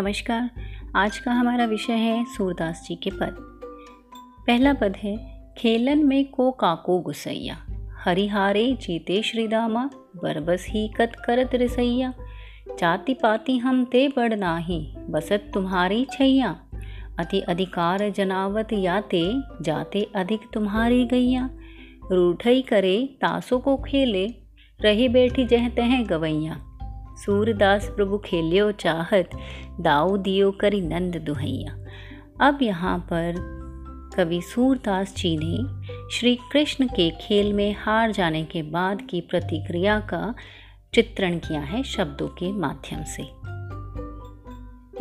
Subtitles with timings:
[0.00, 0.50] नमस्कार।
[0.96, 3.36] आज का हमारा विषय है सूरदास जी के पद।
[4.46, 7.66] पहला पद है, खेलन में को काको गुसैया।
[8.04, 12.14] हरिहारे जीते श्रीदामा, बरबस ही कत करत रसैया।
[12.78, 16.60] जाति पाति हम ते बड़ नाही, बसत तुम्हारी छैया।
[17.18, 21.50] अति अधिकार जनावत याते, जाते अधिक तुम्हारी गैया।
[22.12, 24.26] रूठई करे, तासों को खेले,
[24.80, 26.64] रही बैठी जह तह गवैया।
[27.26, 29.30] सूरदास प्रभु खेलियो चाहत,
[29.80, 31.86] दाऊ दियो करी नंद दुहैया।
[32.40, 33.34] अब यहाँ पर
[34.16, 35.82] कवि सूरदास जी ने
[36.14, 40.34] श्री कृष्ण के खेल में हार जाने के बाद की प्रतिक्रिया का
[40.94, 43.22] चित्रण किया है शब्दों के माध्यम से।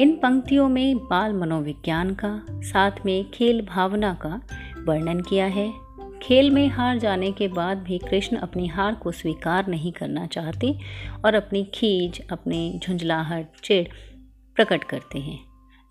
[0.03, 4.41] इन पंक्तियों में बाल मनोविज्ञान का, साथ में खेल भावना का
[4.87, 5.86] वर्णन किया है।
[6.21, 10.79] खेल में हार जाने के बाद भी कृष्ण अपनी हार को स्वीकार नहीं करना चाहते
[11.25, 13.87] और अपनी खीज, अपने झुंझलाहट चिड़
[14.55, 15.39] प्रकट करते हैं।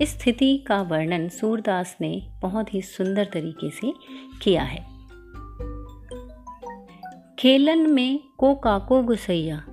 [0.00, 3.92] इस स्थिति का वर्णन सूरदास ने बहुत ही सुंदर तरीके से
[4.42, 4.86] किया है।
[7.38, 9.64] खेलन में को काको गुसैया।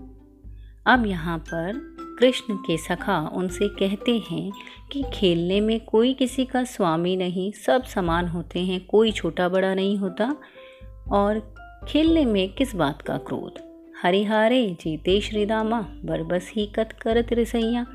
[0.85, 4.52] अब यहाँ पर कृष्ण के सखा उनसे कहते हैं
[4.92, 9.73] कि खेलने में कोई किसी का स्वामी नहीं, सब समान होते हैं, कोई छोटा बड़ा
[9.73, 10.36] नहीं होता।
[11.11, 11.56] और
[11.88, 13.53] खेलने में किस बात का क्रोध?
[14.02, 17.86] हरिहारे जीते श्री श्रीदामा बरबस ही कत करत रसैया।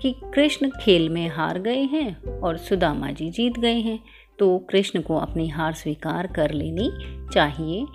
[0.00, 4.04] कि कृष्ण खेल में हार गए हैं और सुदामा जी जीत गए हैं
[4.38, 6.90] तो कृष्ण को अपनी हार स्वीकार कर लेनी
[7.34, 7.86] चाहिए।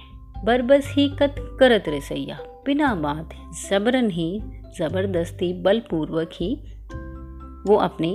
[0.44, 3.30] बरबस ही कत करत रसैया। बिना बात
[3.70, 4.42] जबरन ही
[4.78, 6.50] ज़बरदस्ती, बलपूर्वक ही
[7.68, 8.12] वो अपनी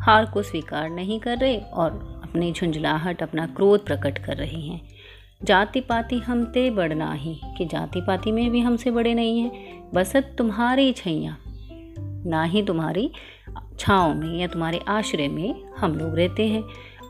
[0.00, 1.90] हार को स्वीकार नहीं कर रहे और
[2.22, 4.80] अपनी झुंझलाहट, अपना क्रोध प्रकट कर रहे हैं।
[5.44, 9.90] जाति पाति हम ते बढ़ना ही, कि जाति पाति में भी हमसे बड़े नहीं हैं।
[9.94, 11.36] बसत तुम्हारी छैया,
[12.26, 13.10] ना ही तुम्हारी
[13.78, 16.64] छाँव में या तुम्हारे आश्रय में हम लोग रहते हैं।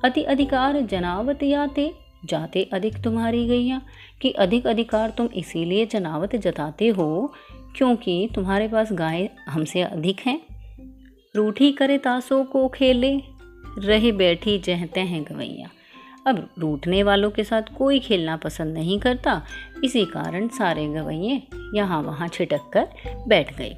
[0.05, 1.93] अति अधिकार जनावत याते
[2.25, 3.81] जाते अधिक तुम्हारी गैया,
[4.23, 7.35] कि अधिक अधिकार तुम इसीलिए जनावत जताते हो,
[7.77, 10.41] क्योंकि तुम्हारे पास गाय हमसे अधिक हैं।
[11.37, 13.23] रूठी करे तासों को खेले,
[13.79, 15.71] रहे बैठी जहते हैं गवैया।
[16.27, 19.43] अब रूठने वालों के साथ कोई खेलना पसंद नहीं करता,
[19.85, 21.43] इसी कारण सारे गवैये
[21.75, 22.89] यहाँ वहाँ छिटक कर
[23.29, 23.77] बैठ गए।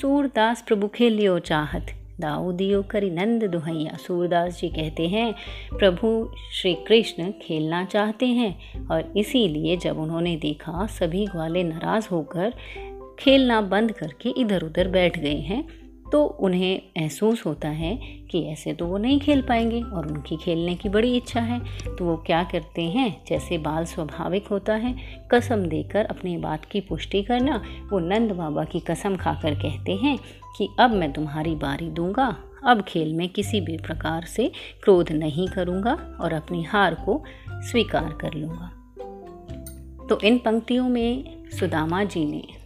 [0.00, 1.86] सूरदास प्रभु खेलियो चाहत
[2.20, 5.34] दाऊदियो करी नंद दुहैया सूरदास जी कहते हैं,
[5.78, 6.08] प्रभु
[6.52, 12.52] श्री कृष्ण खेलना चाहते हैं और इसीलिए जब उन्होंने देखा, सभी ग्वाले नाराज़ होकर
[13.18, 15.64] खेलना बंद करके इधर उधर बैठ गए हैं।
[16.14, 17.96] तो उन्हें महसूस होता है
[18.30, 21.60] कि ऐसे तो वो नहीं खेल पाएँगे और उनकी खेलने की बड़ी इच्छा है।
[21.98, 23.24] तो वो क्या करते हैं?
[23.28, 24.94] जैसे बाल स्वाभाविक होता है,
[25.30, 30.18] कसम देकर अपनी बात की पुष्टि करना। वो नंद बाबा की कसम खाकर कहते हैं
[30.58, 34.52] कि, अब मैं तुम्हारी बारी दूँगा। अब खेल में किसी भी प्रकार से
[34.82, 38.70] क्रोध नहीं करूँगा और अपनी हार को स्वीकार कर लूँगा।
[40.08, 42.63] तो इन पंक्तियों में सुदामा जी ने